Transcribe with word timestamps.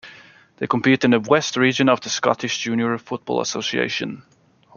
They 0.57 0.65
compete 0.65 1.03
in 1.05 1.11
the 1.11 1.19
West 1.19 1.55
Region 1.57 1.87
of 1.87 2.01
the 2.01 2.09
Scottish 2.09 2.57
Junior 2.57 2.97
Football 2.97 3.39
Association. 3.41 4.23